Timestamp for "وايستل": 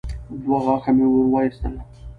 1.33-1.73